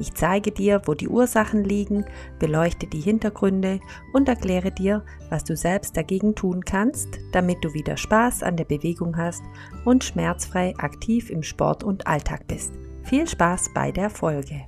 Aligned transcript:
ich 0.00 0.14
zeige 0.14 0.50
dir, 0.50 0.80
wo 0.86 0.94
die 0.94 1.08
Ursachen 1.08 1.62
liegen, 1.62 2.06
beleuchte 2.38 2.86
die 2.86 3.00
Hintergründe 3.00 3.80
und 4.14 4.28
erkläre 4.28 4.72
dir, 4.72 5.04
was 5.28 5.44
du 5.44 5.54
selbst 5.56 5.94
dagegen 5.96 6.34
tun 6.34 6.64
kannst, 6.64 7.08
damit 7.32 7.62
du 7.62 7.74
wieder 7.74 7.98
Spaß 7.98 8.42
an 8.42 8.56
der 8.56 8.64
Bewegung 8.64 9.18
hast 9.18 9.42
und 9.84 10.02
schmerzfrei 10.02 10.74
aktiv 10.78 11.28
im 11.28 11.42
Sport 11.42 11.84
und 11.84 12.06
Alltag 12.06 12.46
bist. 12.48 12.72
Viel 13.04 13.28
Spaß 13.28 13.72
bei 13.74 13.92
der 13.92 14.08
Folge. 14.08 14.62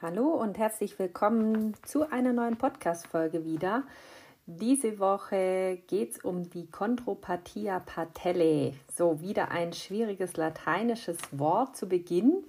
Hallo 0.00 0.28
und 0.28 0.56
herzlich 0.56 0.98
willkommen 0.98 1.74
zu 1.82 2.10
einer 2.10 2.32
neuen 2.32 2.56
Podcast-Folge 2.56 3.44
wieder. 3.44 3.82
Diese 4.46 4.98
Woche 4.98 5.78
geht 5.86 6.12
es 6.12 6.24
um 6.24 6.50
die 6.50 6.70
Chondropathia 6.70 7.80
patellae. 7.80 8.74
So, 8.92 9.20
wieder 9.20 9.50
ein 9.50 9.72
schwieriges 9.72 10.36
lateinisches 10.36 11.18
Wort 11.30 11.76
zu 11.76 11.88
Beginn. 11.88 12.44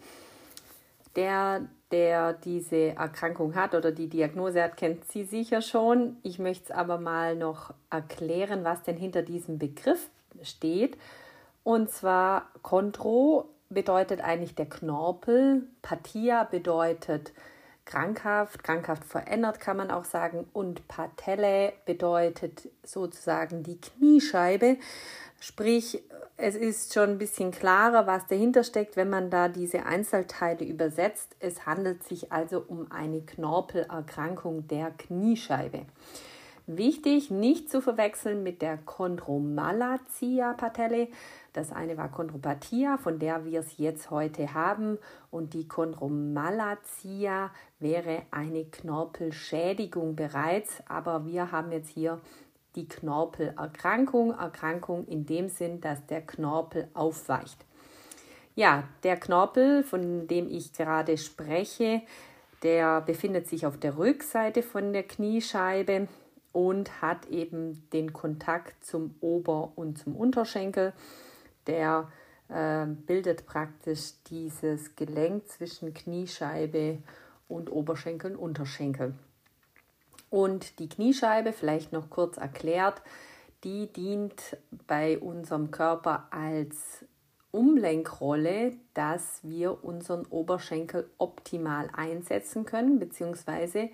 Der, 1.15 1.67
der 1.91 2.33
diese 2.33 2.95
Erkrankung 2.95 3.53
hat 3.55 3.75
oder 3.75 3.91
die 3.91 4.07
Diagnose 4.07 4.63
hat, 4.63 4.77
kennt 4.77 5.05
sie 5.11 5.25
sicher 5.25 5.61
schon. 5.61 6.17
Ich 6.23 6.39
möchte 6.39 6.65
es 6.65 6.71
aber 6.71 6.97
mal 6.97 7.35
noch 7.35 7.73
erklären, 7.89 8.63
was 8.63 8.81
denn 8.83 8.97
hinter 8.97 9.21
diesem 9.21 9.59
Begriff 9.59 10.09
steht. 10.41 10.97
Und 11.63 11.89
zwar 11.91 12.49
Chondro 12.63 13.49
bedeutet 13.69 14.21
eigentlich 14.21 14.55
der 14.55 14.67
Knorpel, 14.67 15.67
Pathia 15.81 16.43
bedeutet 16.43 17.31
krankhaft, 17.85 18.63
krankhaft 18.63 19.03
verändert 19.03 19.59
kann 19.59 19.77
man 19.77 19.91
auch 19.91 20.05
sagen. 20.05 20.47
Und 20.53 20.87
Patelle 20.87 21.73
bedeutet 21.85 22.69
sozusagen 22.83 23.63
die 23.63 23.79
Kniescheibe. 23.79 24.77
Sprich, 25.39 26.03
es 26.37 26.55
ist 26.55 26.93
schon 26.93 27.11
ein 27.11 27.17
bisschen 27.17 27.51
klarer, 27.51 28.07
was 28.07 28.27
dahinter 28.27 28.63
steckt, 28.63 28.95
wenn 28.95 29.09
man 29.09 29.29
da 29.29 29.47
diese 29.47 29.85
Einzelteile 29.85 30.65
übersetzt. 30.65 31.35
Es 31.39 31.65
handelt 31.65 32.03
sich 32.03 32.31
also 32.31 32.63
um 32.67 32.91
eine 32.91 33.21
Knorpelerkrankung 33.21 34.67
der 34.67 34.91
Kniescheibe. 34.91 35.85
Wichtig, 36.67 37.31
nicht 37.31 37.69
zu 37.69 37.81
verwechseln 37.81 38.43
mit 38.43 38.61
der 38.61 38.77
Chondromalacia 38.77 40.53
patellae. 40.53 41.09
Das 41.53 41.71
eine 41.71 41.97
war 41.97 42.09
Chondropathia, 42.09 42.97
von 42.97 43.19
der 43.19 43.43
wir 43.45 43.59
es 43.59 43.77
jetzt 43.77 44.09
heute 44.09 44.53
haben. 44.53 44.97
Und 45.31 45.53
die 45.53 45.67
Chondromalacia 45.67 47.51
wäre 47.79 48.21
eine 48.31 48.65
Knorpelschädigung 48.65 50.15
bereits. 50.15 50.81
Aber 50.87 51.25
wir 51.25 51.51
haben 51.51 51.71
jetzt 51.71 51.89
hier 51.89 52.21
die 52.75 52.87
Knorpelerkrankung. 52.87 54.31
Erkrankung 54.31 55.05
in 55.07 55.25
dem 55.25 55.49
Sinn, 55.49 55.81
dass 55.81 56.05
der 56.05 56.21
Knorpel 56.21 56.87
aufweicht. 56.93 57.65
Ja, 58.55 58.83
der 59.03 59.17
Knorpel, 59.17 59.83
von 59.83 60.27
dem 60.27 60.49
ich 60.49 60.73
gerade 60.73 61.17
spreche, 61.17 62.01
der 62.63 63.01
befindet 63.01 63.47
sich 63.47 63.65
auf 63.65 63.77
der 63.77 63.97
Rückseite 63.97 64.61
von 64.61 64.93
der 64.93 65.03
Kniescheibe 65.03 66.07
und 66.51 67.01
hat 67.01 67.27
eben 67.27 67.89
den 67.91 68.13
Kontakt 68.13 68.83
zum 68.83 69.15
Ober- 69.21 69.71
und 69.75 69.97
zum 69.97 70.15
Unterschenkel. 70.15 70.93
Der 71.67 72.11
äh, 72.49 72.85
bildet 72.85 73.45
praktisch 73.45 74.13
dieses 74.29 74.95
Gelenk 74.95 75.47
zwischen 75.47 75.93
Kniescheibe 75.93 76.99
und 77.47 77.71
Oberschenkel 77.71 78.35
und 78.35 78.37
Unterschenkel. 78.37 79.13
Und 80.29 80.79
die 80.79 80.87
Kniescheibe, 80.87 81.51
vielleicht 81.51 81.91
noch 81.91 82.09
kurz 82.09 82.37
erklärt, 82.37 83.01
die 83.63 83.91
dient 83.91 84.57
bei 84.87 85.19
unserem 85.19 85.71
Körper 85.71 86.27
als 86.31 87.05
Umlenkrolle, 87.51 88.73
dass 88.93 89.41
wir 89.43 89.83
unseren 89.83 90.25
Oberschenkel 90.25 91.09
optimal 91.17 91.89
einsetzen 91.93 92.65
können, 92.65 92.97
beziehungsweise 92.97 93.89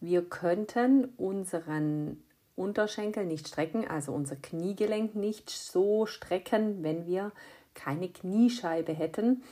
wir 0.00 0.24
könnten 0.24 1.06
unseren 1.16 2.22
Unterschenkel 2.60 3.24
nicht 3.24 3.48
strecken, 3.48 3.88
also 3.88 4.12
unser 4.12 4.36
Kniegelenk 4.36 5.14
nicht 5.14 5.50
so 5.50 6.06
strecken, 6.06 6.82
wenn 6.82 7.06
wir 7.06 7.32
keine 7.74 8.08
Kniescheibe 8.08 8.92
hätten. 8.92 9.42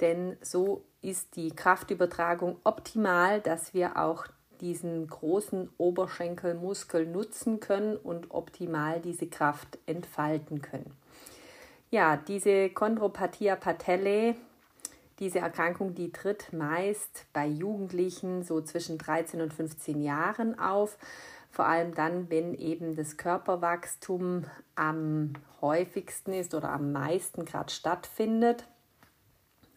Denn 0.00 0.36
so 0.42 0.84
ist 1.02 1.36
die 1.36 1.50
Kraftübertragung 1.50 2.58
optimal, 2.64 3.40
dass 3.40 3.74
wir 3.74 3.96
auch 3.96 4.26
diesen 4.60 5.06
großen 5.06 5.70
Oberschenkelmuskel 5.78 7.06
nutzen 7.06 7.60
können 7.60 7.96
und 7.96 8.30
optimal 8.30 9.00
diese 9.00 9.26
Kraft 9.26 9.78
entfalten 9.86 10.60
können. 10.60 10.92
Ja, 11.90 12.16
diese 12.18 12.68
Chondropathia 12.70 13.56
patellae 13.56 14.34
diese 15.20 15.40
Erkrankung, 15.40 15.94
die 15.94 16.12
tritt 16.12 16.52
meist 16.52 17.26
bei 17.34 17.46
Jugendlichen 17.46 18.42
so 18.42 18.62
zwischen 18.62 18.96
13 18.96 19.42
und 19.42 19.52
15 19.52 20.00
Jahren 20.00 20.58
auf. 20.58 20.96
Vor 21.50 21.66
allem 21.66 21.94
dann, 21.94 22.30
wenn 22.30 22.54
eben 22.54 22.94
das 22.94 23.16
Körperwachstum 23.16 24.44
am 24.76 25.32
häufigsten 25.60 26.32
ist 26.32 26.54
oder 26.54 26.70
am 26.70 26.92
meisten 26.92 27.44
gerade 27.44 27.72
stattfindet. 27.72 28.66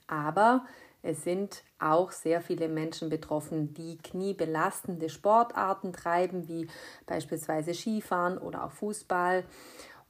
Aber 0.07 0.65
es 1.01 1.23
sind 1.23 1.63
auch 1.79 2.11
sehr 2.11 2.41
viele 2.41 2.69
Menschen 2.69 3.09
betroffen, 3.09 3.73
die 3.73 3.97
kniebelastende 3.97 5.09
Sportarten 5.09 5.91
treiben, 5.91 6.47
wie 6.47 6.67
beispielsweise 7.05 7.73
Skifahren 7.73 8.37
oder 8.37 8.63
auch 8.63 8.71
Fußball 8.71 9.43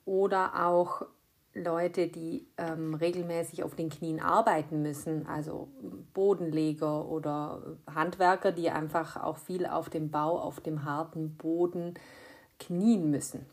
oder 0.05 0.65
auch 0.65 1.03
Leute, 1.53 2.07
die 2.07 2.47
ähm, 2.57 2.95
regelmäßig 2.95 3.63
auf 3.63 3.75
den 3.75 3.89
Knien 3.89 4.19
arbeiten 4.19 4.81
müssen, 4.81 5.27
also 5.27 5.67
Bodenleger 6.13 7.07
oder 7.07 7.61
Handwerker, 7.93 8.51
die 8.51 8.69
einfach 8.71 9.17
auch 9.17 9.37
viel 9.37 9.65
auf 9.67 9.89
dem 9.89 10.09
Bau, 10.09 10.39
auf 10.39 10.61
dem 10.61 10.83
harten 10.83 11.35
Boden 11.35 11.93
knien 12.59 13.11
müssen. 13.11 13.45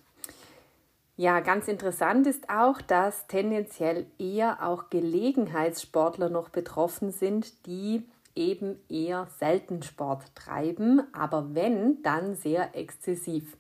Ja, 1.17 1.41
ganz 1.41 1.69
interessant 1.69 2.27
ist 2.27 2.49
auch, 2.49 2.81
dass 2.81 3.27
tendenziell 3.27 4.07
eher 4.19 4.67
auch 4.67 4.89
Gelegenheitssportler 4.89 6.31
noch 6.31 6.49
betroffen 6.49 7.13
sind, 7.13 7.67
die 7.67 8.03
eben 8.35 8.77
eher 8.89 9.29
selten 9.39 9.83
Sport 9.83 10.35
treiben, 10.35 11.03
aber 11.13 11.55
wenn, 11.55 12.03
dann 12.03 12.37
sehr 12.37 12.75
exzessiv. 12.75 13.57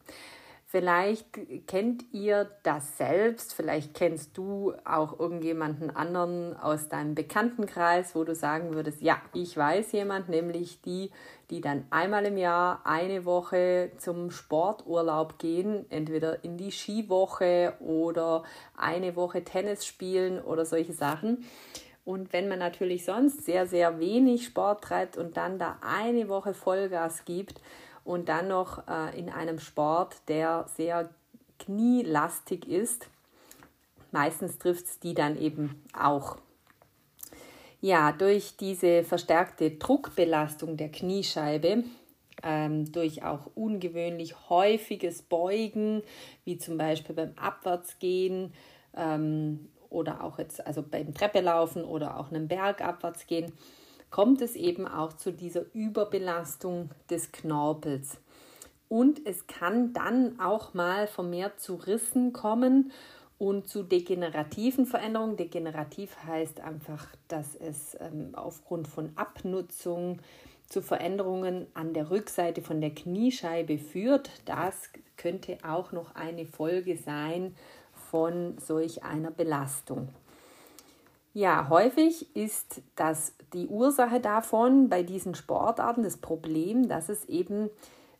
Vielleicht 0.72 1.26
kennt 1.66 2.04
ihr 2.12 2.48
das 2.62 2.96
selbst, 2.96 3.54
vielleicht 3.54 3.92
kennst 3.92 4.38
du 4.38 4.72
auch 4.84 5.18
irgendjemanden 5.18 5.90
anderen 5.90 6.56
aus 6.56 6.88
deinem 6.88 7.16
Bekanntenkreis, 7.16 8.14
wo 8.14 8.22
du 8.22 8.36
sagen 8.36 8.72
würdest, 8.72 9.02
ja, 9.02 9.20
ich 9.34 9.56
weiß 9.56 9.90
jemand, 9.90 10.28
nämlich 10.28 10.80
die, 10.82 11.10
die 11.50 11.60
dann 11.60 11.86
einmal 11.90 12.24
im 12.24 12.36
Jahr 12.36 12.82
eine 12.84 13.24
Woche 13.24 13.90
zum 13.98 14.30
Sporturlaub 14.30 15.40
gehen, 15.40 15.86
entweder 15.90 16.44
in 16.44 16.56
die 16.56 16.70
Skiwoche 16.70 17.74
oder 17.80 18.44
eine 18.76 19.16
Woche 19.16 19.42
Tennis 19.42 19.84
spielen 19.84 20.40
oder 20.40 20.64
solche 20.64 20.92
Sachen. 20.92 21.44
Und 22.04 22.32
wenn 22.32 22.48
man 22.48 22.58
natürlich 22.58 23.04
sonst 23.04 23.44
sehr, 23.44 23.66
sehr 23.66 24.00
wenig 24.00 24.46
Sport 24.46 24.84
treibt 24.84 25.16
und 25.16 25.36
dann 25.36 25.58
da 25.58 25.78
eine 25.82 26.28
Woche 26.28 26.54
Vollgas 26.54 27.24
gibt, 27.24 27.60
und 28.04 28.28
dann 28.28 28.48
noch 28.48 28.86
äh, 28.88 29.18
in 29.18 29.28
einem 29.28 29.58
Sport, 29.58 30.16
der 30.28 30.66
sehr 30.76 31.10
knielastig 31.58 32.66
ist. 32.66 33.08
Meistens 34.10 34.58
trifft 34.58 34.86
es 34.86 34.98
die 34.98 35.14
dann 35.14 35.38
eben 35.38 35.82
auch. 35.92 36.38
Ja, 37.80 38.12
durch 38.12 38.56
diese 38.56 39.04
verstärkte 39.04 39.70
Druckbelastung 39.70 40.76
der 40.76 40.90
Kniescheibe, 40.90 41.84
ähm, 42.42 42.90
durch 42.92 43.22
auch 43.22 43.50
ungewöhnlich 43.54 44.48
häufiges 44.50 45.22
Beugen, 45.22 46.02
wie 46.44 46.58
zum 46.58 46.76
Beispiel 46.76 47.14
beim 47.14 47.32
Abwärtsgehen 47.36 48.52
ähm, 48.96 49.70
oder 49.90 50.24
auch 50.24 50.38
jetzt 50.38 50.66
also 50.66 50.82
beim 50.82 51.12
Treppelaufen 51.12 51.84
oder 51.84 52.18
auch 52.18 52.30
einem 52.30 52.48
Berg 52.48 52.80
abwärts 52.80 53.26
gehen, 53.26 53.52
kommt 54.10 54.40
es 54.40 54.56
eben 54.56 54.88
auch 54.88 55.12
zu 55.12 55.32
dieser 55.32 55.62
Überbelastung 55.74 56.90
des 57.10 57.32
Knorpels. 57.32 58.18
Und 58.88 59.24
es 59.24 59.46
kann 59.46 59.92
dann 59.92 60.40
auch 60.40 60.74
mal 60.74 61.06
vermehrt 61.06 61.60
zu 61.60 61.76
Rissen 61.76 62.32
kommen 62.32 62.90
und 63.38 63.68
zu 63.68 63.84
degenerativen 63.84 64.84
Veränderungen. 64.84 65.36
Degenerativ 65.36 66.16
heißt 66.26 66.60
einfach, 66.60 67.06
dass 67.28 67.54
es 67.54 67.96
ähm, 68.00 68.30
aufgrund 68.34 68.88
von 68.88 69.12
Abnutzung 69.14 70.18
zu 70.68 70.82
Veränderungen 70.82 71.66
an 71.74 71.94
der 71.94 72.10
Rückseite 72.10 72.62
von 72.62 72.80
der 72.80 72.90
Kniescheibe 72.90 73.78
führt. 73.78 74.30
Das 74.44 74.90
könnte 75.16 75.58
auch 75.62 75.92
noch 75.92 76.14
eine 76.14 76.46
Folge 76.46 76.96
sein 76.96 77.54
von 78.10 78.56
solch 78.58 79.04
einer 79.04 79.30
Belastung. 79.30 80.08
Ja, 81.32 81.68
häufig 81.68 82.34
ist 82.34 82.82
das 82.96 83.34
die 83.52 83.68
Ursache 83.68 84.20
davon 84.20 84.88
bei 84.88 85.04
diesen 85.04 85.34
Sportarten 85.36 86.02
das 86.02 86.16
Problem, 86.16 86.88
dass 86.88 87.08
es 87.08 87.24
eben 87.26 87.70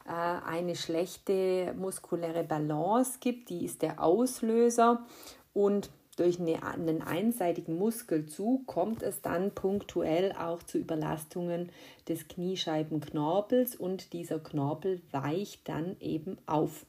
äh, 0.06 0.12
eine 0.46 0.76
schlechte 0.76 1.74
muskuläre 1.76 2.44
Balance 2.44 3.18
gibt, 3.20 3.50
die 3.50 3.64
ist 3.64 3.82
der 3.82 4.00
Auslöser 4.02 5.04
und 5.52 5.90
durch 6.16 6.38
einen 6.38 7.00
einseitigen 7.00 7.78
Muskelzug 7.78 8.66
kommt 8.66 9.02
es 9.02 9.22
dann 9.22 9.52
punktuell 9.52 10.32
auch 10.32 10.62
zu 10.62 10.76
Überlastungen 10.76 11.70
des 12.08 12.28
Kniescheibenknorpels 12.28 13.74
und 13.74 14.12
dieser 14.12 14.38
Knorpel 14.38 15.00
weicht 15.12 15.66
dann 15.68 15.96
eben 15.98 16.36
auf. 16.44 16.84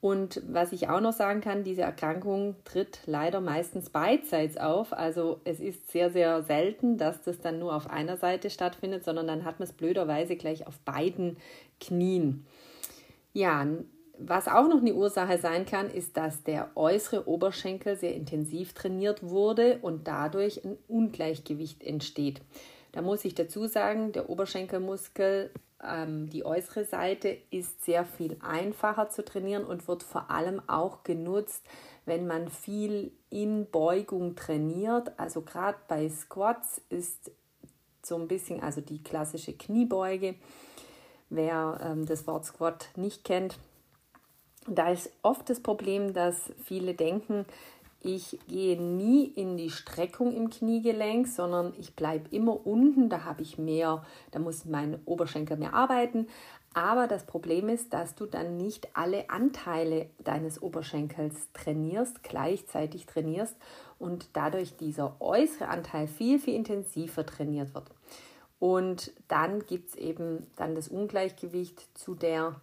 Und 0.00 0.42
was 0.48 0.72
ich 0.72 0.88
auch 0.88 1.00
noch 1.00 1.12
sagen 1.12 1.42
kann, 1.42 1.62
diese 1.62 1.82
Erkrankung 1.82 2.56
tritt 2.64 3.00
leider 3.04 3.40
meistens 3.40 3.90
beidseits 3.90 4.56
auf. 4.56 4.94
Also 4.94 5.40
es 5.44 5.60
ist 5.60 5.90
sehr, 5.90 6.10
sehr 6.10 6.42
selten, 6.42 6.96
dass 6.96 7.22
das 7.22 7.40
dann 7.40 7.58
nur 7.58 7.74
auf 7.74 7.90
einer 7.90 8.16
Seite 8.16 8.48
stattfindet, 8.48 9.04
sondern 9.04 9.26
dann 9.26 9.44
hat 9.44 9.58
man 9.58 9.68
es 9.68 9.74
blöderweise 9.74 10.36
gleich 10.36 10.66
auf 10.66 10.78
beiden 10.80 11.36
Knien. 11.80 12.46
Ja, 13.34 13.66
was 14.18 14.48
auch 14.48 14.68
noch 14.68 14.80
eine 14.80 14.94
Ursache 14.94 15.38
sein 15.38 15.66
kann, 15.66 15.90
ist, 15.90 16.16
dass 16.16 16.44
der 16.44 16.70
äußere 16.74 17.26
Oberschenkel 17.28 17.96
sehr 17.96 18.14
intensiv 18.14 18.72
trainiert 18.72 19.22
wurde 19.22 19.78
und 19.82 20.08
dadurch 20.08 20.64
ein 20.64 20.76
Ungleichgewicht 20.88 21.82
entsteht. 21.82 22.40
Da 22.92 23.02
muss 23.02 23.24
ich 23.24 23.34
dazu 23.34 23.66
sagen, 23.66 24.12
der 24.12 24.28
Oberschenkelmuskel, 24.28 25.50
ähm, 25.84 26.28
die 26.28 26.44
äußere 26.44 26.84
Seite, 26.84 27.36
ist 27.50 27.84
sehr 27.84 28.04
viel 28.04 28.36
einfacher 28.40 29.08
zu 29.10 29.24
trainieren 29.24 29.64
und 29.64 29.88
wird 29.88 30.02
vor 30.02 30.30
allem 30.30 30.60
auch 30.68 31.02
genutzt, 31.04 31.64
wenn 32.06 32.26
man 32.26 32.48
viel 32.48 33.12
in 33.30 33.66
Beugung 33.70 34.36
trainiert. 34.36 35.12
Also 35.18 35.42
gerade 35.42 35.78
bei 35.88 36.08
Squats 36.08 36.80
ist 36.88 37.30
so 38.02 38.16
ein 38.16 38.28
bisschen, 38.28 38.62
also 38.62 38.80
die 38.80 39.02
klassische 39.02 39.52
Kniebeuge. 39.52 40.34
Wer 41.28 41.80
ähm, 41.82 42.06
das 42.06 42.26
Wort 42.26 42.44
Squat 42.44 42.88
nicht 42.96 43.24
kennt, 43.24 43.58
da 44.66 44.90
ist 44.90 45.10
oft 45.22 45.48
das 45.48 45.60
Problem, 45.60 46.12
dass 46.12 46.52
viele 46.64 46.94
denken, 46.94 47.46
ich 48.02 48.38
gehe 48.48 48.80
nie 48.80 49.24
in 49.24 49.56
die 49.58 49.70
Streckung 49.70 50.34
im 50.34 50.48
Kniegelenk, 50.48 51.28
sondern 51.28 51.74
ich 51.78 51.94
bleibe 51.94 52.34
immer 52.34 52.66
unten. 52.66 53.10
Da 53.10 53.24
habe 53.24 53.42
ich 53.42 53.58
mehr, 53.58 54.04
da 54.30 54.38
muss 54.38 54.64
mein 54.64 54.98
Oberschenkel 55.04 55.58
mehr 55.58 55.74
arbeiten. 55.74 56.26
Aber 56.72 57.08
das 57.08 57.26
Problem 57.26 57.68
ist, 57.68 57.92
dass 57.92 58.14
du 58.14 58.26
dann 58.26 58.56
nicht 58.56 58.96
alle 58.96 59.28
Anteile 59.28 60.08
deines 60.22 60.62
Oberschenkels 60.62 61.48
trainierst, 61.52 62.22
gleichzeitig 62.22 63.06
trainierst 63.06 63.56
und 63.98 64.28
dadurch 64.32 64.76
dieser 64.76 65.20
äußere 65.20 65.68
Anteil 65.68 66.06
viel, 66.06 66.38
viel 66.38 66.54
intensiver 66.54 67.26
trainiert 67.26 67.74
wird. 67.74 67.90
Und 68.60 69.12
dann 69.28 69.66
gibt 69.66 69.90
es 69.90 69.96
eben 69.96 70.46
dann 70.56 70.74
das 70.74 70.88
Ungleichgewicht 70.88 71.98
zu 71.98 72.14
der 72.14 72.60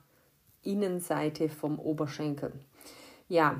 Innenseite 0.63 1.50
vom 1.50 1.78
Oberschenkel. 1.78 2.54
Ja, 3.28 3.57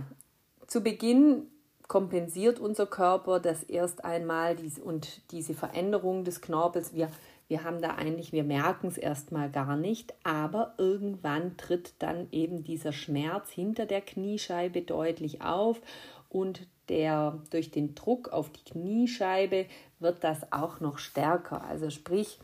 zu 0.68 0.82
Beginn 0.82 1.48
kompensiert 1.88 2.60
unser 2.60 2.86
Körper 2.86 3.40
das 3.40 3.64
erst 3.64 4.04
einmal 4.04 4.56
dies, 4.56 4.80
und 4.80 5.22
diese 5.32 5.54
Veränderung 5.54 6.24
des 6.24 6.42
Knorpels. 6.42 6.94
Wir, 6.94 7.10
wir 7.48 7.64
haben 7.64 7.82
da 7.82 7.96
eigentlich, 7.96 8.34
wir 8.34 8.44
merken 8.44 8.88
es 8.88 8.98
erstmal 8.98 9.50
gar 9.50 9.78
nicht, 9.78 10.14
aber 10.24 10.74
irgendwann 10.78 11.56
tritt 11.58 11.94
dann 12.00 12.28
eben 12.32 12.64
dieser 12.64 12.92
Schmerz 12.92 13.50
hinter 13.52 13.86
der 13.86 14.02
Kniescheibe 14.02 14.82
deutlich 14.82 15.42
auf 15.42 15.82
und 16.30 16.68
der 16.90 17.40
durch 17.50 17.72
den 17.72 17.96
Druck 17.96 18.30
auf 18.30 18.50
die 18.50 18.64
Kniescheibe 18.64 19.66
wird 20.00 20.24
das 20.24 20.52
auch 20.52 20.80
noch 20.80 20.98
stärker. 20.98 21.64
Also 21.64 21.90
sprich, 21.90 22.40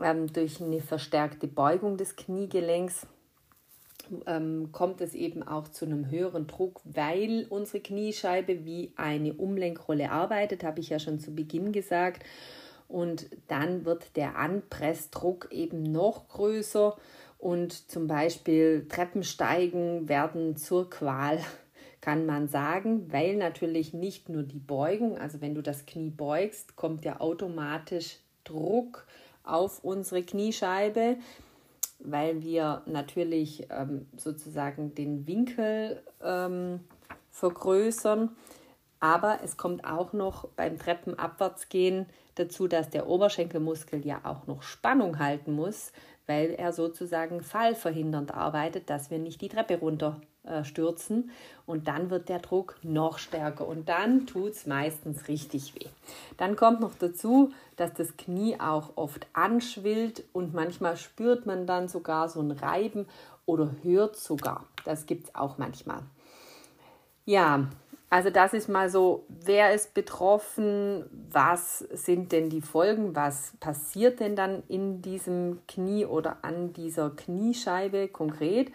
ähm, 0.00 0.32
durch 0.32 0.60
eine 0.60 0.80
verstärkte 0.80 1.46
Beugung 1.46 1.96
des 1.96 2.16
Kniegelenks 2.16 3.06
ähm, 4.26 4.70
kommt 4.72 5.00
es 5.00 5.14
eben 5.14 5.42
auch 5.42 5.68
zu 5.68 5.84
einem 5.84 6.10
höheren 6.10 6.46
Druck, 6.46 6.80
weil 6.84 7.46
unsere 7.48 7.80
Kniescheibe 7.80 8.64
wie 8.64 8.92
eine 8.96 9.34
Umlenkrolle 9.34 10.10
arbeitet, 10.10 10.64
habe 10.64 10.80
ich 10.80 10.90
ja 10.90 10.98
schon 10.98 11.18
zu 11.18 11.34
Beginn 11.34 11.72
gesagt. 11.72 12.24
Und 12.88 13.28
dann 13.48 13.84
wird 13.84 14.16
der 14.16 14.36
Anpressdruck 14.36 15.48
eben 15.52 15.82
noch 15.82 16.28
größer 16.28 16.96
und 17.38 17.90
zum 17.90 18.08
Beispiel 18.08 18.86
Treppensteigen 18.88 20.08
werden 20.08 20.56
zur 20.56 20.90
Qual, 20.90 21.38
kann 22.00 22.26
man 22.26 22.48
sagen, 22.48 23.12
weil 23.12 23.36
natürlich 23.36 23.92
nicht 23.92 24.28
nur 24.28 24.42
die 24.42 24.58
Beugung, 24.58 25.18
also 25.18 25.40
wenn 25.40 25.54
du 25.54 25.62
das 25.62 25.84
Knie 25.84 26.10
beugst, 26.10 26.76
kommt 26.76 27.04
ja 27.04 27.20
automatisch 27.20 28.18
Druck 28.44 29.06
auf 29.42 29.84
unsere 29.84 30.22
Kniescheibe 30.22 31.16
weil 31.98 32.42
wir 32.42 32.82
natürlich 32.86 33.66
ähm, 33.70 34.06
sozusagen 34.16 34.94
den 34.94 35.26
Winkel 35.26 36.02
ähm, 36.22 36.80
vergrößern. 37.30 38.30
Aber 39.00 39.40
es 39.44 39.56
kommt 39.56 39.84
auch 39.84 40.12
noch 40.12 40.48
beim 40.48 40.78
Treppenabwärtsgehen 40.78 42.06
dazu, 42.34 42.66
dass 42.66 42.90
der 42.90 43.06
Oberschenkelmuskel 43.06 44.04
ja 44.04 44.20
auch 44.24 44.46
noch 44.46 44.62
Spannung 44.62 45.18
halten 45.18 45.52
muss, 45.52 45.92
weil 46.28 46.50
er 46.50 46.72
sozusagen 46.72 47.42
fallverhindernd 47.42 48.34
arbeitet, 48.34 48.90
dass 48.90 49.10
wir 49.10 49.18
nicht 49.18 49.40
die 49.40 49.48
Treppe 49.48 49.78
runter 49.78 50.20
äh, 50.44 50.62
und 51.66 51.88
dann 51.88 52.10
wird 52.10 52.28
der 52.28 52.38
Druck 52.38 52.76
noch 52.82 53.18
stärker 53.18 53.66
und 53.66 53.88
dann 53.88 54.26
tut 54.26 54.52
es 54.52 54.66
meistens 54.66 55.26
richtig 55.26 55.74
weh. 55.74 55.88
Dann 56.36 56.54
kommt 56.54 56.80
noch 56.80 56.94
dazu, 56.94 57.52
dass 57.76 57.94
das 57.94 58.16
Knie 58.16 58.60
auch 58.60 58.90
oft 58.96 59.26
anschwillt 59.32 60.24
und 60.32 60.54
manchmal 60.54 60.96
spürt 60.96 61.46
man 61.46 61.66
dann 61.66 61.88
sogar 61.88 62.28
so 62.28 62.40
ein 62.40 62.50
Reiben 62.50 63.06
oder 63.46 63.74
hört 63.82 64.16
sogar. 64.16 64.66
Das 64.84 65.06
gibt 65.06 65.28
es 65.28 65.34
auch 65.34 65.56
manchmal. 65.56 66.02
Ja, 67.24 67.68
also 68.10 68.30
das 68.30 68.54
ist 68.54 68.68
mal 68.68 68.88
so, 68.88 69.26
wer 69.28 69.74
ist 69.74 69.92
betroffen, 69.92 71.04
was 71.30 71.80
sind 71.80 72.32
denn 72.32 72.48
die 72.48 72.62
Folgen, 72.62 73.14
was 73.14 73.52
passiert 73.60 74.20
denn 74.20 74.34
dann 74.34 74.62
in 74.68 75.02
diesem 75.02 75.60
Knie 75.66 76.06
oder 76.06 76.38
an 76.42 76.72
dieser 76.72 77.10
Kniescheibe 77.10 78.08
konkret. 78.08 78.72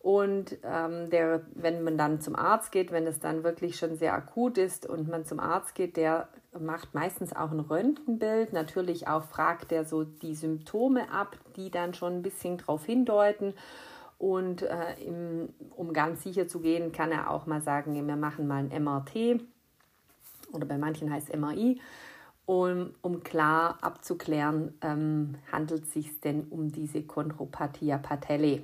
Und 0.00 0.56
ähm, 0.64 1.10
der, 1.10 1.42
wenn 1.54 1.84
man 1.84 1.96
dann 1.96 2.20
zum 2.20 2.34
Arzt 2.34 2.72
geht, 2.72 2.90
wenn 2.90 3.06
es 3.06 3.20
dann 3.20 3.44
wirklich 3.44 3.76
schon 3.76 3.96
sehr 3.96 4.14
akut 4.14 4.58
ist 4.58 4.84
und 4.84 5.08
man 5.08 5.24
zum 5.24 5.38
Arzt 5.38 5.76
geht, 5.76 5.96
der 5.96 6.28
macht 6.58 6.92
meistens 6.92 7.36
auch 7.36 7.52
ein 7.52 7.60
Röntgenbild. 7.60 8.52
Natürlich 8.52 9.06
auch 9.06 9.22
fragt 9.22 9.70
er 9.70 9.84
so 9.84 10.02
die 10.02 10.34
Symptome 10.34 11.10
ab, 11.12 11.36
die 11.56 11.70
dann 11.70 11.94
schon 11.94 12.14
ein 12.14 12.22
bisschen 12.22 12.58
darauf 12.58 12.84
hindeuten. 12.84 13.54
Und 14.22 14.62
äh, 14.62 14.94
im, 15.04 15.48
um 15.74 15.92
ganz 15.92 16.22
sicher 16.22 16.46
zu 16.46 16.60
gehen, 16.60 16.92
kann 16.92 17.10
er 17.10 17.28
auch 17.28 17.46
mal 17.46 17.60
sagen, 17.60 18.06
wir 18.06 18.14
machen 18.14 18.46
mal 18.46 18.62
ein 18.62 18.84
MRT 18.84 19.42
oder 20.52 20.64
bei 20.64 20.78
manchen 20.78 21.12
heißt 21.12 21.30
es 21.30 21.36
MRI, 21.36 21.80
um, 22.46 22.94
um 23.02 23.24
klar 23.24 23.78
abzuklären, 23.80 24.78
ähm, 24.80 25.34
handelt 25.50 25.82
es 25.82 25.92
sich 25.92 26.20
denn 26.20 26.44
um 26.50 26.70
diese 26.70 27.02
Chondropathia 27.02 27.98
patellae. 27.98 28.62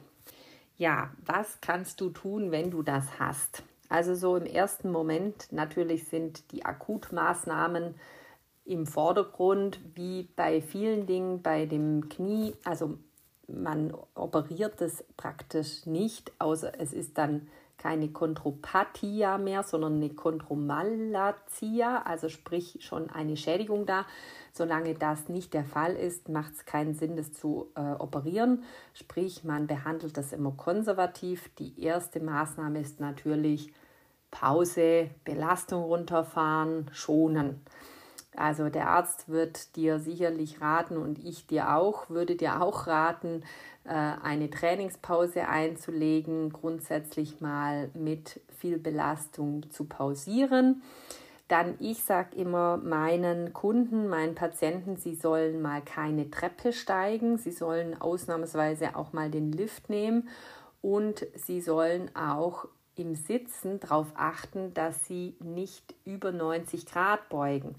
Ja, 0.77 1.11
was 1.27 1.61
kannst 1.61 2.01
du 2.01 2.11
tun, 2.11 2.53
wenn 2.53 2.71
du 2.71 2.85
das 2.85 3.19
hast? 3.19 3.65
Also 3.89 4.15
so 4.15 4.37
im 4.37 4.47
ersten 4.47 4.93
Moment 4.93 5.49
natürlich 5.51 6.05
sind 6.05 6.53
die 6.53 6.65
Akutmaßnahmen 6.65 7.97
im 8.65 8.87
Vordergrund, 8.87 9.81
wie 9.97 10.29
bei 10.37 10.63
vielen 10.63 11.07
Dingen 11.07 11.43
bei 11.43 11.67
dem 11.67 12.09
Knie. 12.09 12.55
Also 12.63 12.99
man 13.49 13.95
operiert 14.15 14.81
es 14.81 15.05
praktisch 15.17 15.87
nicht, 15.87 16.33
außer 16.39 16.73
es 16.79 16.93
ist 16.93 17.19
dann 17.19 17.49
keine 17.79 18.09
Chondropathia 18.09 19.39
mehr, 19.39 19.63
sondern 19.63 19.97
eine 19.97 20.11
Chondromalacia, 20.11 22.03
also 22.03 22.29
sprich 22.29 22.79
schon 22.81 23.09
eine 23.09 23.37
Schädigung 23.37 23.87
da. 23.87 24.05
Solange 24.53 24.95
das 24.95 25.29
nicht 25.29 25.55
der 25.55 25.65
Fall 25.65 25.95
ist, 25.95 26.29
macht 26.29 26.55
es 26.55 26.65
keinen 26.65 26.95
Sinn, 26.95 27.17
das 27.17 27.33
zu 27.33 27.71
äh, 27.77 27.93
operieren. 27.93 28.65
Sprich, 28.95 29.45
man 29.45 29.69
behandelt 29.69 30.17
das 30.17 30.33
immer 30.33 30.51
konservativ. 30.53 31.51
Die 31.61 31.81
erste 31.81 32.19
Maßnahme 32.19 32.81
ist 32.81 32.99
natürlich 32.99 33.73
Pause, 34.33 35.11
Belastung 35.25 35.85
runterfahren, 35.85 36.91
schonen. 36.93 37.61
Also 38.37 38.69
der 38.69 38.89
Arzt 38.89 39.29
wird 39.29 39.75
dir 39.77 39.99
sicherlich 39.99 40.61
raten 40.61 40.97
und 40.97 41.19
ich 41.19 41.47
dir 41.47 41.75
auch, 41.77 42.09
würde 42.11 42.37
dir 42.37 42.63
auch 42.63 42.87
raten, 42.87 43.43
äh, 43.85 43.91
eine 43.91 44.51
Trainingspause 44.51 45.49
einzulegen, 45.49 46.53
grundsätzlich 46.53 47.41
mal 47.41 47.91
mit 47.95 48.41
viel 48.59 48.79
Belastung 48.79 49.71
zu 49.71 49.87
pausieren. 49.87 50.83
Dann, 51.49 51.77
ich 51.81 52.05
sage 52.05 52.37
immer 52.37 52.77
meinen 52.77 53.55
Kunden, 53.55 54.07
meinen 54.09 54.35
Patienten, 54.35 54.97
sie 54.97 55.15
sollen 55.15 55.63
mal 55.63 55.81
keine 55.81 56.31
Treppe 56.31 56.75
steigen, 56.75 57.39
sie 57.39 57.53
sollen 57.53 57.99
ausnahmsweise 57.99 58.95
auch 58.95 59.15
mal 59.15 59.31
den 59.31 59.51
Lift 59.51 59.89
nehmen 59.89 60.29
und 60.83 61.27
sie 61.35 61.63
sollen 61.63 62.15
auch 62.15 62.67
im 62.97 63.15
Sitzen 63.15 63.81
darauf 63.81 64.09
achten, 64.15 64.75
dass 64.75 65.07
sie 65.07 65.37
nicht 65.41 65.95
über 66.05 66.33
90 66.33 66.85
Grad 66.85 67.29
beugen. 67.31 67.75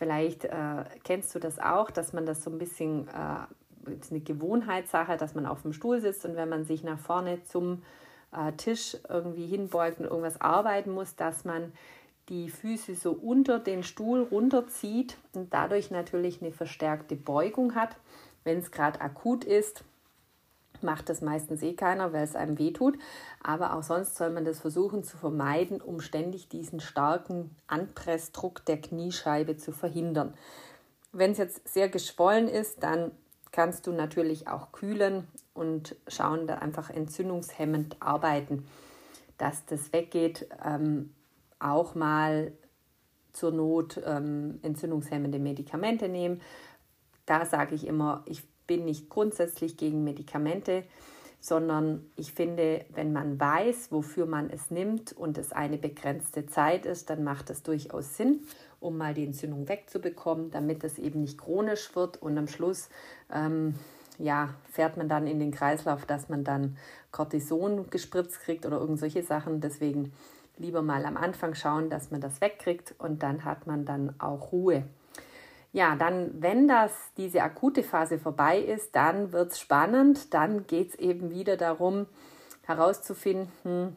Vielleicht 0.00 0.46
äh, 0.46 0.84
kennst 1.04 1.34
du 1.34 1.38
das 1.38 1.58
auch, 1.58 1.90
dass 1.90 2.14
man 2.14 2.24
das 2.24 2.42
so 2.42 2.50
ein 2.50 2.56
bisschen, 2.56 3.06
äh, 3.08 3.92
ist 3.92 4.10
eine 4.10 4.20
Gewohnheitssache, 4.20 5.18
dass 5.18 5.34
man 5.34 5.44
auf 5.44 5.60
dem 5.60 5.74
Stuhl 5.74 6.00
sitzt 6.00 6.24
und 6.24 6.36
wenn 6.36 6.48
man 6.48 6.64
sich 6.64 6.82
nach 6.82 6.98
vorne 6.98 7.44
zum 7.44 7.82
äh, 8.32 8.52
Tisch 8.52 8.96
irgendwie 9.10 9.44
hinbeugt 9.44 10.00
und 10.00 10.06
irgendwas 10.06 10.40
arbeiten 10.40 10.92
muss, 10.92 11.16
dass 11.16 11.44
man 11.44 11.74
die 12.30 12.48
Füße 12.48 12.94
so 12.94 13.12
unter 13.12 13.58
den 13.58 13.82
Stuhl 13.82 14.22
runterzieht 14.22 15.18
und 15.34 15.52
dadurch 15.52 15.90
natürlich 15.90 16.40
eine 16.40 16.52
verstärkte 16.52 17.14
Beugung 17.14 17.74
hat. 17.74 17.94
Wenn 18.42 18.56
es 18.56 18.70
gerade 18.70 19.02
akut 19.02 19.44
ist, 19.44 19.84
macht 20.82 21.08
das 21.08 21.20
meistens 21.20 21.62
eh 21.62 21.74
keiner, 21.74 22.12
weil 22.12 22.24
es 22.24 22.36
einem 22.36 22.58
wehtut. 22.58 22.98
Aber 23.42 23.74
auch 23.74 23.82
sonst 23.82 24.16
soll 24.16 24.30
man 24.30 24.44
das 24.44 24.60
versuchen 24.60 25.02
zu 25.04 25.16
vermeiden, 25.16 25.80
um 25.80 26.00
ständig 26.00 26.48
diesen 26.48 26.80
starken 26.80 27.56
Anpressdruck 27.66 28.64
der 28.64 28.80
Kniescheibe 28.80 29.56
zu 29.56 29.72
verhindern. 29.72 30.34
Wenn 31.12 31.32
es 31.32 31.38
jetzt 31.38 31.68
sehr 31.68 31.88
geschwollen 31.88 32.48
ist, 32.48 32.82
dann 32.82 33.12
kannst 33.52 33.86
du 33.86 33.92
natürlich 33.92 34.48
auch 34.48 34.72
kühlen 34.72 35.26
und 35.54 35.96
schauen, 36.06 36.46
da 36.46 36.56
einfach 36.56 36.90
entzündungshemmend 36.90 37.96
arbeiten, 38.00 38.66
dass 39.38 39.66
das 39.66 39.92
weggeht. 39.92 40.48
Ähm, 40.64 41.12
auch 41.60 41.94
mal 41.94 42.52
zur 43.32 43.52
Not 43.52 44.00
ähm, 44.04 44.58
entzündungshemmende 44.62 45.38
Medikamente 45.38 46.08
nehmen. 46.08 46.40
Da 47.26 47.46
sage 47.46 47.74
ich 47.74 47.86
immer, 47.86 48.22
ich 48.26 48.42
bin 48.70 48.84
nicht 48.84 49.10
grundsätzlich 49.10 49.76
gegen 49.76 50.04
Medikamente, 50.04 50.84
sondern 51.40 52.08
ich 52.14 52.32
finde, 52.32 52.84
wenn 52.94 53.12
man 53.12 53.40
weiß, 53.40 53.90
wofür 53.90 54.26
man 54.26 54.48
es 54.48 54.70
nimmt 54.70 55.12
und 55.12 55.38
es 55.38 55.50
eine 55.50 55.76
begrenzte 55.76 56.46
Zeit 56.46 56.86
ist, 56.86 57.10
dann 57.10 57.24
macht 57.24 57.50
es 57.50 57.64
durchaus 57.64 58.16
Sinn, 58.16 58.42
um 58.78 58.96
mal 58.96 59.12
die 59.12 59.24
Entzündung 59.24 59.68
wegzubekommen, 59.68 60.52
damit 60.52 60.84
es 60.84 60.98
eben 60.98 61.20
nicht 61.20 61.36
chronisch 61.36 61.96
wird 61.96 62.22
und 62.22 62.38
am 62.38 62.46
Schluss 62.46 62.90
ähm, 63.34 63.74
ja, 64.18 64.54
fährt 64.70 64.96
man 64.96 65.08
dann 65.08 65.26
in 65.26 65.40
den 65.40 65.50
Kreislauf, 65.50 66.06
dass 66.06 66.28
man 66.28 66.44
dann 66.44 66.76
Cortison 67.10 67.90
gespritzt 67.90 68.38
kriegt 68.38 68.66
oder 68.66 68.78
irgendwelche 68.78 69.24
Sachen. 69.24 69.60
Deswegen 69.60 70.12
lieber 70.58 70.82
mal 70.82 71.04
am 71.06 71.16
Anfang 71.16 71.56
schauen, 71.56 71.90
dass 71.90 72.12
man 72.12 72.20
das 72.20 72.40
wegkriegt 72.40 72.94
und 72.98 73.24
dann 73.24 73.44
hat 73.44 73.66
man 73.66 73.84
dann 73.84 74.14
auch 74.20 74.52
Ruhe. 74.52 74.84
Ja, 75.72 75.94
dann, 75.94 76.42
wenn 76.42 76.66
das, 76.66 76.92
diese 77.16 77.42
akute 77.42 77.82
Phase 77.82 78.18
vorbei 78.18 78.58
ist, 78.58 78.96
dann 78.96 79.32
wird 79.32 79.52
es 79.52 79.60
spannend. 79.60 80.34
Dann 80.34 80.66
geht 80.66 80.90
es 80.90 80.94
eben 80.96 81.30
wieder 81.30 81.56
darum, 81.56 82.06
herauszufinden, 82.62 83.96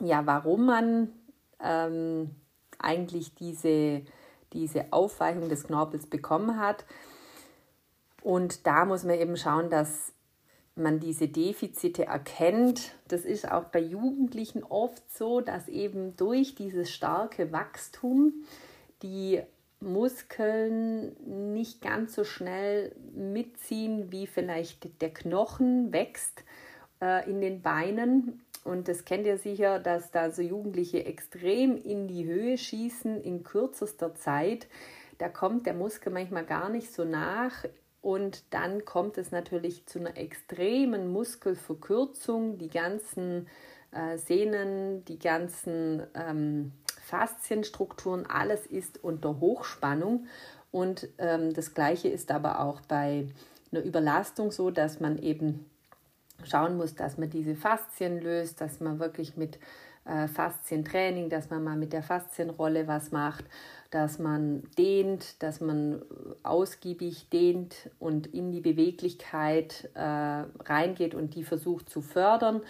ja, 0.00 0.24
warum 0.26 0.66
man 0.66 1.12
ähm, 1.62 2.30
eigentlich 2.78 3.34
diese, 3.34 4.02
diese 4.52 4.92
Aufweichung 4.92 5.48
des 5.48 5.64
Knorpels 5.64 6.06
bekommen 6.06 6.58
hat. 6.58 6.84
Und 8.22 8.66
da 8.66 8.84
muss 8.84 9.04
man 9.04 9.18
eben 9.18 9.36
schauen, 9.36 9.70
dass 9.70 10.12
man 10.76 11.00
diese 11.00 11.28
Defizite 11.28 12.06
erkennt. 12.06 12.94
Das 13.08 13.24
ist 13.24 13.50
auch 13.50 13.64
bei 13.64 13.80
Jugendlichen 13.80 14.62
oft 14.64 15.02
so, 15.10 15.40
dass 15.40 15.68
eben 15.68 16.16
durch 16.16 16.54
dieses 16.54 16.90
starke 16.90 17.52
Wachstum 17.52 18.32
die 19.02 19.42
Muskeln 19.80 21.16
nicht 21.52 21.80
ganz 21.80 22.14
so 22.14 22.24
schnell 22.24 22.94
mitziehen, 23.14 24.12
wie 24.12 24.26
vielleicht 24.26 25.00
der 25.00 25.10
Knochen 25.10 25.92
wächst 25.92 26.44
äh, 27.00 27.28
in 27.28 27.40
den 27.40 27.62
Beinen. 27.62 28.42
Und 28.64 28.88
das 28.88 29.04
kennt 29.06 29.26
ihr 29.26 29.38
sicher, 29.38 29.78
dass 29.78 30.10
da 30.10 30.30
so 30.30 30.42
Jugendliche 30.42 31.06
extrem 31.06 31.76
in 31.78 32.08
die 32.08 32.26
Höhe 32.26 32.58
schießen 32.58 33.22
in 33.22 33.42
kürzester 33.42 34.14
Zeit. 34.14 34.68
Da 35.18 35.28
kommt 35.28 35.66
der 35.66 35.74
Muskel 35.74 36.12
manchmal 36.12 36.44
gar 36.44 36.68
nicht 36.68 36.92
so 36.92 37.04
nach 37.04 37.64
und 38.02 38.44
dann 38.50 38.84
kommt 38.84 39.18
es 39.18 39.30
natürlich 39.30 39.86
zu 39.86 39.98
einer 39.98 40.16
extremen 40.16 41.12
Muskelverkürzung. 41.12 42.58
Die 42.58 42.70
ganzen 42.70 43.46
äh, 43.92 44.16
Sehnen, 44.16 45.04
die 45.04 45.18
ganzen 45.18 46.02
ähm, 46.14 46.72
Faszienstrukturen, 47.10 48.26
alles 48.26 48.66
ist 48.66 49.02
unter 49.02 49.40
Hochspannung. 49.40 50.26
Und 50.70 51.08
ähm, 51.18 51.52
das 51.52 51.74
Gleiche 51.74 52.08
ist 52.08 52.30
aber 52.30 52.60
auch 52.60 52.80
bei 52.82 53.26
einer 53.72 53.82
Überlastung 53.82 54.52
so, 54.52 54.70
dass 54.70 55.00
man 55.00 55.18
eben 55.18 55.68
schauen 56.44 56.76
muss, 56.76 56.94
dass 56.94 57.18
man 57.18 57.30
diese 57.30 57.54
Faszien 57.54 58.20
löst, 58.20 58.60
dass 58.60 58.80
man 58.80 58.98
wirklich 58.98 59.36
mit 59.36 59.58
äh, 60.04 60.28
Faszientraining, 60.28 61.28
dass 61.28 61.50
man 61.50 61.62
mal 61.62 61.76
mit 61.76 61.92
der 61.92 62.02
Faszienrolle 62.02 62.86
was 62.86 63.10
macht 63.10 63.44
dass 63.90 64.20
man 64.20 64.62
dehnt, 64.78 65.42
dass 65.42 65.60
man 65.60 66.02
ausgiebig 66.44 67.28
dehnt 67.30 67.90
und 67.98 68.28
in 68.28 68.52
die 68.52 68.60
Beweglichkeit 68.60 69.90
äh, 69.94 70.00
reingeht 70.00 71.14
und 71.14 71.34
die 71.34 71.42
versucht 71.42 71.90
zu 71.90 72.00
fördern 72.00 72.62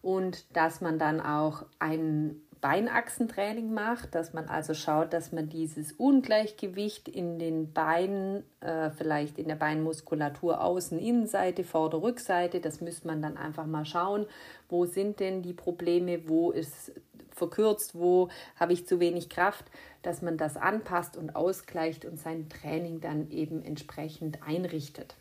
und 0.00 0.56
dass 0.56 0.80
man 0.80 0.98
dann 0.98 1.20
auch 1.20 1.66
ein 1.78 2.40
Beinachsentraining 2.62 3.74
macht, 3.74 4.14
dass 4.14 4.32
man 4.32 4.46
also 4.46 4.72
schaut, 4.72 5.12
dass 5.12 5.32
man 5.32 5.48
dieses 5.48 5.92
Ungleichgewicht 5.92 7.08
in 7.08 7.40
den 7.40 7.72
Beinen, 7.72 8.44
äh, 8.60 8.90
vielleicht 8.90 9.38
in 9.38 9.48
der 9.48 9.56
Beinmuskulatur 9.56 10.62
Außen, 10.62 10.98
Innenseite, 10.98 11.64
Vorder-, 11.64 12.02
Rückseite, 12.02 12.60
das 12.60 12.80
müsste 12.80 13.08
man 13.08 13.20
dann 13.20 13.36
einfach 13.36 13.66
mal 13.66 13.84
schauen, 13.84 14.26
wo 14.68 14.86
sind 14.86 15.18
denn 15.18 15.42
die 15.42 15.54
Probleme, 15.54 16.28
wo 16.28 16.52
ist 16.52 16.92
verkürzt, 17.30 17.98
wo 17.98 18.28
habe 18.54 18.72
ich 18.72 18.86
zu 18.86 19.00
wenig 19.00 19.28
Kraft, 19.28 19.64
dass 20.02 20.22
man 20.22 20.36
das 20.36 20.56
anpasst 20.56 21.16
und 21.16 21.34
ausgleicht 21.34 22.04
und 22.04 22.20
sein 22.20 22.48
Training 22.48 23.00
dann 23.00 23.28
eben 23.30 23.64
entsprechend 23.64 24.38
einrichtet. 24.46 25.16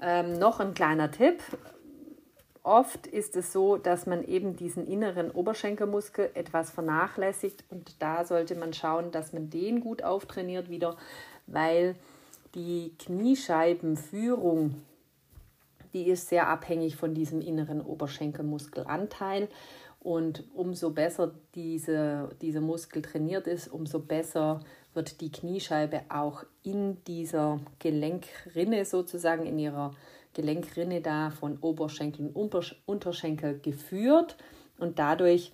Ähm, 0.00 0.38
noch 0.38 0.60
ein 0.60 0.74
kleiner 0.74 1.10
Tipp. 1.10 1.42
Oft 2.66 3.06
ist 3.06 3.36
es 3.36 3.52
so, 3.52 3.76
dass 3.76 4.06
man 4.06 4.24
eben 4.24 4.56
diesen 4.56 4.88
inneren 4.88 5.30
Oberschenkelmuskel 5.30 6.30
etwas 6.34 6.72
vernachlässigt 6.72 7.62
und 7.70 8.02
da 8.02 8.24
sollte 8.24 8.56
man 8.56 8.72
schauen, 8.72 9.12
dass 9.12 9.32
man 9.32 9.50
den 9.50 9.78
gut 9.78 10.02
auftrainiert 10.02 10.68
wieder, 10.68 10.96
weil 11.46 11.94
die 12.56 12.92
Kniescheibenführung, 12.98 14.82
die 15.92 16.08
ist 16.08 16.28
sehr 16.28 16.48
abhängig 16.48 16.96
von 16.96 17.14
diesem 17.14 17.40
inneren 17.40 17.80
Oberschenkelmuskelanteil. 17.80 19.46
Und 20.00 20.42
umso 20.52 20.90
besser 20.90 21.36
diese, 21.54 22.30
dieser 22.42 22.60
Muskel 22.60 23.00
trainiert 23.00 23.46
ist, 23.46 23.68
umso 23.68 24.00
besser 24.00 24.58
wird 24.92 25.20
die 25.20 25.30
Kniescheibe 25.30 26.00
auch 26.08 26.42
in 26.64 27.04
dieser 27.04 27.60
Gelenkrinne 27.78 28.84
sozusagen, 28.86 29.46
in 29.46 29.56
ihrer 29.60 29.94
Gelenkrinne 30.36 31.00
da 31.00 31.30
von 31.30 31.58
Oberschenkel 31.58 32.28
und 32.28 32.54
Unterschenkel 32.84 33.58
geführt 33.58 34.36
und 34.78 34.98
dadurch 34.98 35.50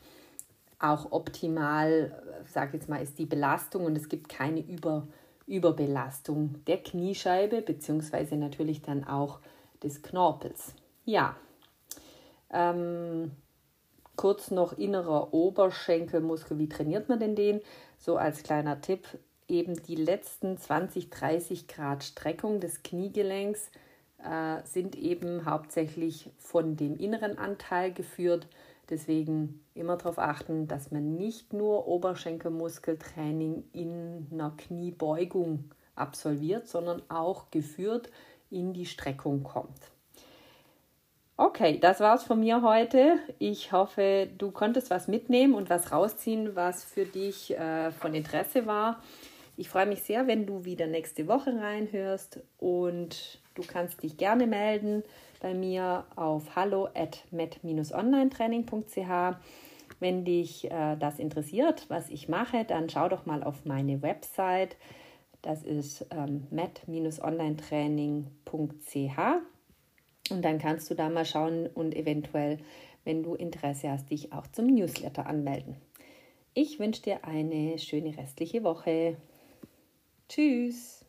auch 0.80 1.12
optimal, 1.12 2.20
sage 2.52 2.76
jetzt 2.76 2.88
mal, 2.88 3.00
ist 3.00 3.18
die 3.18 3.26
Belastung 3.26 3.84
und 3.84 3.96
es 3.96 4.08
gibt 4.08 4.28
keine 4.28 4.60
Über, 4.60 5.06
Überbelastung 5.46 6.56
der 6.66 6.78
Kniescheibe 6.78 7.62
beziehungsweise 7.62 8.36
natürlich 8.36 8.82
dann 8.82 9.04
auch 9.04 9.38
des 9.82 10.02
Knorpels. 10.02 10.74
Ja, 11.04 11.36
ähm, 12.50 13.30
Kurz 14.16 14.50
noch 14.50 14.76
innerer 14.76 15.32
Oberschenkelmuskel. 15.32 16.58
Wie 16.58 16.68
trainiert 16.68 17.08
man 17.08 17.18
denn 17.18 17.34
den? 17.34 17.60
So 17.98 18.16
als 18.16 18.42
kleiner 18.42 18.80
Tipp, 18.80 19.06
eben 19.48 19.82
die 19.82 19.96
letzten 19.96 20.58
20, 20.58 21.10
30 21.10 21.66
Grad 21.66 22.04
Streckung 22.04 22.60
des 22.60 22.82
Kniegelenks 22.82 23.70
äh, 24.24 24.62
sind 24.64 24.96
eben 24.96 25.44
hauptsächlich 25.46 26.30
von 26.38 26.76
dem 26.76 26.96
inneren 26.96 27.38
Anteil 27.38 27.92
geführt. 27.92 28.46
Deswegen 28.90 29.64
immer 29.74 29.96
darauf 29.96 30.18
achten, 30.18 30.68
dass 30.68 30.90
man 30.90 31.16
nicht 31.16 31.52
nur 31.52 31.86
Oberschenkelmuskeltraining 31.86 33.64
in 33.72 34.26
einer 34.30 34.52
Kniebeugung 34.56 35.70
absolviert, 35.94 36.68
sondern 36.68 37.02
auch 37.08 37.50
geführt 37.50 38.10
in 38.50 38.72
die 38.72 38.86
Streckung 38.86 39.42
kommt. 39.42 39.92
Okay, 41.36 41.78
das 41.80 42.00
war's 42.00 42.22
von 42.22 42.40
mir 42.40 42.62
heute. 42.62 43.18
Ich 43.38 43.72
hoffe, 43.72 44.28
du 44.38 44.50
konntest 44.50 44.90
was 44.90 45.08
mitnehmen 45.08 45.54
und 45.54 45.70
was 45.70 45.90
rausziehen, 45.90 46.54
was 46.54 46.84
für 46.84 47.04
dich 47.04 47.58
äh, 47.58 47.90
von 47.90 48.14
Interesse 48.14 48.66
war. 48.66 49.02
Ich 49.56 49.68
freue 49.68 49.86
mich 49.86 50.02
sehr, 50.02 50.26
wenn 50.26 50.46
du 50.46 50.64
wieder 50.64 50.86
nächste 50.86 51.26
Woche 51.28 51.58
reinhörst 51.58 52.40
und 52.58 53.41
du 53.54 53.62
kannst 53.66 54.02
dich 54.02 54.16
gerne 54.16 54.46
melden 54.46 55.02
bei 55.40 55.54
mir 55.54 56.04
auf 56.16 56.56
hallo 56.56 56.88
at 56.94 57.24
met-online-training.ch 57.30 59.36
Wenn 60.00 60.24
dich 60.24 60.70
äh, 60.70 60.96
das 60.96 61.18
interessiert, 61.18 61.86
was 61.88 62.10
ich 62.10 62.28
mache, 62.28 62.64
dann 62.64 62.88
schau 62.88 63.08
doch 63.08 63.26
mal 63.26 63.42
auf 63.42 63.64
meine 63.64 64.02
Website. 64.02 64.76
Das 65.42 65.62
ist 65.62 66.06
ähm, 66.10 66.46
met-onlinetraining.ch 66.50 69.18
und 70.30 70.44
dann 70.44 70.58
kannst 70.58 70.90
du 70.90 70.94
da 70.94 71.08
mal 71.08 71.24
schauen 71.24 71.66
und 71.66 71.94
eventuell, 71.94 72.58
wenn 73.04 73.22
du 73.22 73.34
Interesse 73.34 73.90
hast, 73.90 74.10
dich 74.10 74.32
auch 74.32 74.46
zum 74.46 74.66
Newsletter 74.66 75.26
anmelden. 75.26 75.76
Ich 76.54 76.78
wünsche 76.78 77.02
dir 77.02 77.24
eine 77.24 77.78
schöne 77.78 78.16
restliche 78.16 78.62
Woche. 78.62 79.16
Tschüss. 80.28 81.01